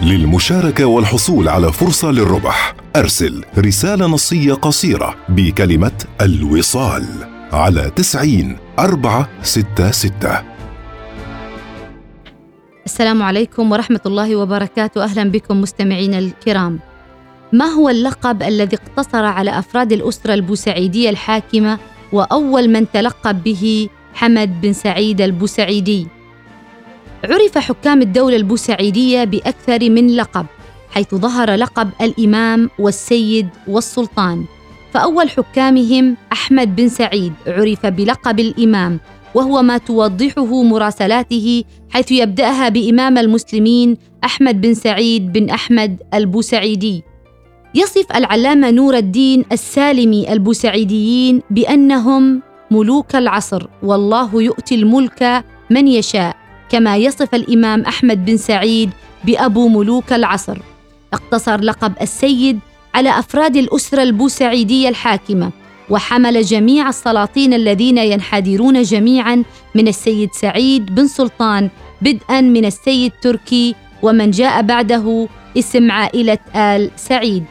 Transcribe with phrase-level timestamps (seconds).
[0.00, 2.74] للمشاركة والحصول على فرصة للربح.
[2.96, 7.04] أرسل رسالة نصية قصيرة بكلمة الوصال
[7.52, 10.42] على تسعين أربعة ستة ستة.
[12.86, 15.04] السلام عليكم ورحمة الله وبركاته.
[15.04, 16.80] أهلا بكم مستمعينا الكرام.
[17.52, 21.78] ما هو اللقب الذي اقتصر على أفراد الأسرة البوسعيدية الحاكمة
[22.12, 26.06] وأول من تلقب به حمد بن سعيد البوسعيدي؟
[27.24, 30.46] عرف حكام الدولة البوسعيدية بأكثر من لقب
[30.90, 34.44] حيث ظهر لقب الإمام والسيد والسلطان.
[34.92, 39.00] فأول حكامهم أحمد بن سعيد عرف بلقب الإمام
[39.34, 47.02] وهو ما توضحه مراسلاته حيث يبدأها بإمام المسلمين أحمد بن سعيد بن أحمد البوسعيدي.
[47.74, 56.45] يصف العلامة نور الدين السالمي البوسعيديين بأنهم ملوك العصر والله يؤتي الملك من يشاء.
[56.70, 58.90] كما يصف الإمام أحمد بن سعيد
[59.24, 60.58] بأبو ملوك العصر.
[61.12, 62.58] اقتصر لقب السيد
[62.94, 65.50] على أفراد الأسرة البوسعيدية الحاكمة
[65.90, 69.42] وحمل جميع السلاطين الذين ينحدرون جميعا
[69.74, 71.70] من السيد سعيد بن سلطان
[72.02, 77.44] بدءا من السيد تركي ومن جاء بعده اسم عائلة آل سعيد.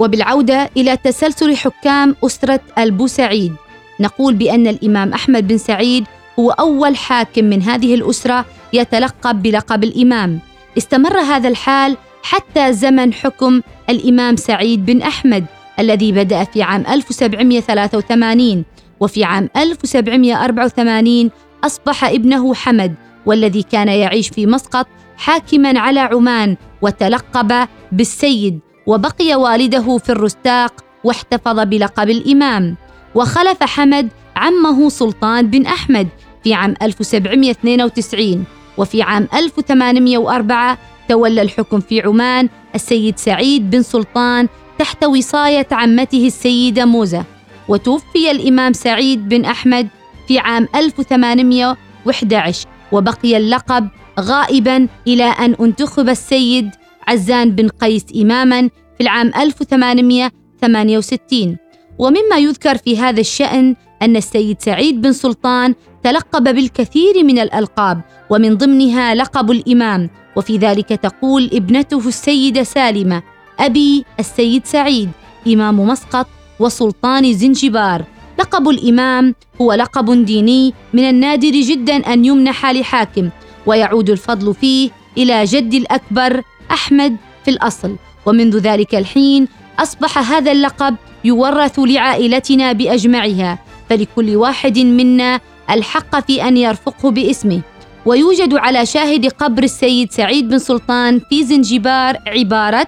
[0.00, 3.52] وبالعودة إلى تسلسل حكام أسرة البوسعيد
[4.00, 6.04] نقول بأن الإمام أحمد بن سعيد
[6.38, 10.40] هو اول حاكم من هذه الأسرة يتلقب بلقب الإمام.
[10.78, 15.44] استمر هذا الحال حتى زمن حكم الإمام سعيد بن أحمد
[15.78, 18.64] الذي بدأ في عام 1783
[19.00, 21.30] وفي عام 1784
[21.64, 22.94] أصبح ابنه حمد
[23.26, 24.86] والذي كان يعيش في مسقط
[25.16, 32.76] حاكما على عمان وتلقب بالسيد وبقي والده في الرستاق واحتفظ بلقب الإمام.
[33.14, 36.08] وخلف حمد عمه سلطان بن أحمد
[36.46, 38.44] في عام 1792
[38.78, 44.48] وفي عام 1804 تولى الحكم في عمان السيد سعيد بن سلطان
[44.78, 47.24] تحت وصاية عمته السيدة موزة.
[47.68, 49.88] وتوفي الإمام سعيد بن أحمد
[50.28, 53.88] في عام 1811 وبقي اللقب
[54.20, 56.70] غائبا إلى أن انتخب السيد
[57.08, 61.56] عزان بن قيس إماما في العام 1868
[61.98, 65.74] ومما يذكر في هذا الشأن أن السيد سعيد بن سلطان
[66.06, 68.00] تلقب بالكثير من الألقاب
[68.30, 70.10] ومن ضمنها لقب الإمام.
[70.36, 73.22] وفي ذلك تقول ابنته السيدة سالمة
[73.60, 75.10] أبي السيد سعيد
[75.46, 76.26] إمام مسقط
[76.60, 78.04] وسلطان زنجبار.
[78.38, 83.28] لقب الإمام هو لقب ديني من النادر جدا أن يمنح لحاكم
[83.66, 87.96] ويعود الفضل فيه إلى جد الأكبر أحمد في الأصل.
[88.26, 95.40] ومنذ ذلك الحين أصبح هذا اللقب يورث لعائلتنا بأجمعها فلكل واحد منا
[95.70, 97.60] الحق في أن يرفقه باسمه.
[98.06, 102.86] ويوجد على شاهد قبر السيد سعيد بن سلطان في زنجبار عبارة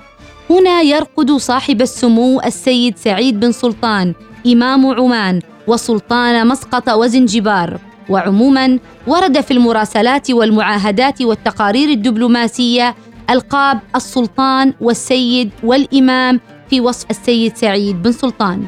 [0.51, 4.15] هنا يرقد صاحب السمو السيد سعيد بن سلطان
[4.47, 7.79] إمام عمان وسلطان مسقط وزنجبار.
[8.09, 12.95] وعموما ورد في المراسلات والمعاهدات والتقارير الدبلوماسية
[13.31, 16.41] ألقاب السلطان والسيد والإمام
[16.71, 18.67] في وصف السيد سعيد بن سلطان.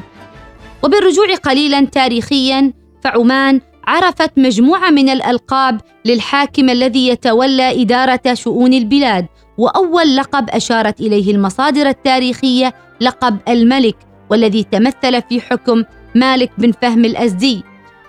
[0.83, 2.73] وبالرجوع قليلا تاريخيا
[3.03, 9.25] فعمان عرفت مجموعة من الألقاب للحاكم الذي يتولى إدارة شؤون البلاد
[9.57, 13.95] وأول لقب أشارت إليه المصادر التاريخية لقب الملك
[14.29, 15.83] والذي تمثل في حكم
[16.15, 17.63] مالك بن فهم الأزدي.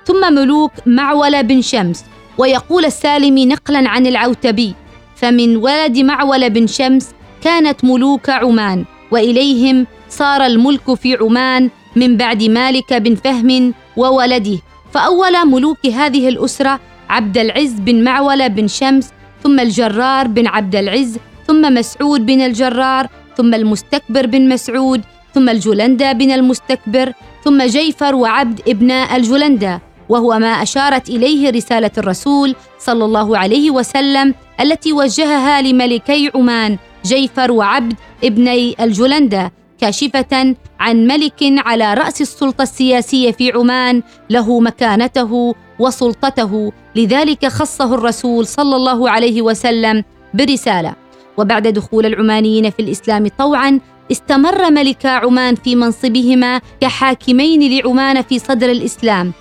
[0.05, 2.05] ثم ملوك معوله بن شمس
[2.39, 4.75] ويقول السالمي نقلا عن العوتبي
[5.17, 7.11] فمن ولد معول بن شمس
[7.41, 14.59] كانت ملوك عمان وإليهم صار الملك في عمان من بعد مالك بن فهم وولده.
[14.93, 16.81] فأول ملوك هذه الأسرة
[17.11, 19.13] عبد العز بن معولة بن شمس
[19.43, 23.07] ثم الجرار بن عبد العز ثم مسعود بن الجرار
[23.37, 25.01] ثم المستكبر بن مسعود
[25.35, 27.13] ثم الجلندة بن المستكبر
[27.45, 34.35] ثم جيفر وعبد ابناء الجلندة وهو ما أشارت إليه رسالة الرسول صلى الله عليه وسلم
[34.61, 43.31] التي وجهها لملكي عمان جيفر وعبد ابني الجلندة كاشفة عن ملك على رأس السلطة السياسية
[43.31, 46.73] في عمان له مكانته وسلطته.
[46.97, 50.95] لذلك خصه الرسول صلى الله عليه وسلم برسالة.
[51.39, 53.81] وبعد دخول العمانيين في الإسلام طوعا
[54.13, 59.33] استمر ملكا عمان في منصبهما كحاكمين لعمان في صدر الإسلام.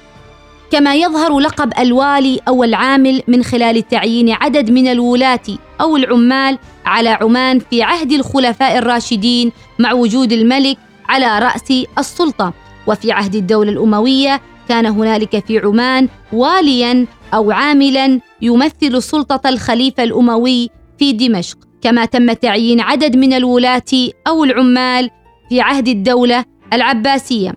[0.71, 5.47] كما يظهر لقب الوالي أو العامل من خلال تعيين عدد من الولاة
[5.81, 10.78] أو العمال على عمان في عهد الخلفاء الراشدين مع وجود الملك
[11.10, 12.54] على رأس السلطة.
[12.88, 20.69] وفي عهد الدولة الأموية كان هنالك في عمان واليا أو عاملا يمثل سلطة الخليفة الأموي
[21.00, 21.57] في دمشق.
[21.81, 25.10] كما تم تعيين عدد من الولاة أو العمال
[25.50, 27.54] في عهد الدولة العباسية.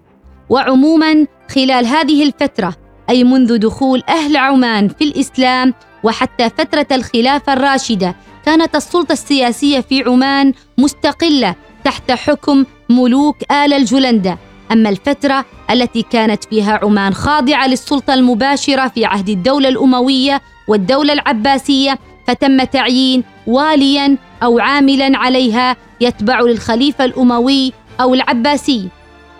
[0.50, 2.74] وعموما خلال هذه الفترة
[3.10, 8.16] أي منذ دخول أهل عمان في الإسلام وحتى فترة الخلافة الراشدة
[8.46, 11.54] كانت السلطة السياسية في عمان مستقلة
[11.84, 14.38] تحت حكم ملوك آل الجلندة.
[14.72, 21.98] أما الفترة التي كانت فيها عمان خاضعة للسلطة المباشرة في عهد الدولة الأموية والدولة العباسية
[22.26, 28.88] فتم تعيين واليا أو عاملا عليها يتبع للخليفة الأموي أو العباسي.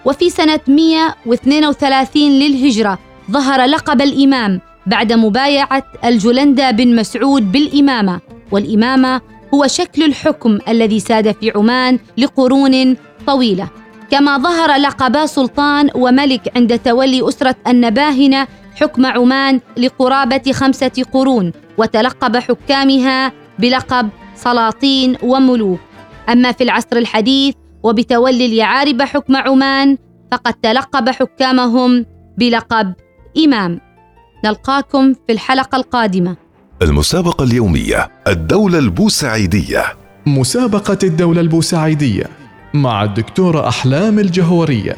[0.05, 2.99] وفي سنة 132 للهجرة
[3.31, 8.21] ظهر لقب الإمام بعد مبايعة الجلندة بن مسعود بالإمامة.
[8.53, 9.21] والإمامة
[9.55, 12.97] هو شكل الحكم الذي ساد في عمان لقرون
[13.27, 13.69] طويلة.
[14.11, 18.47] كما ظهر لقبا سلطان وملك عند تولي أسرة النباهنة
[18.81, 25.81] حكم عمان لقرابة خمسة قرون وتلقب حكامها بلقب سلاطين وملوك.
[26.29, 29.99] أما في العصر الحديث وبتولي اليعارب حكم عمان
[30.33, 32.07] فقد تلقب حكامهم
[32.39, 32.95] بلقب
[33.45, 33.81] إمام.
[34.44, 36.37] نلقاكم في الحلقة القادمة.
[36.82, 39.85] المسابقة اليومية الدولة البوسعيدية.
[40.26, 42.25] مسابقة الدولة البوسعيدية
[42.75, 44.96] مع الدكتورة أحلام الجهورية.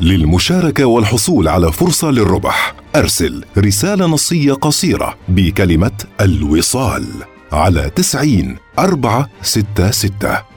[0.00, 7.06] للمشاركة والحصول على فرصة للربح أرسل رسالة نصية قصيرة بكلمة الوصال
[7.52, 10.51] على تسعين أربعة ستة ستة.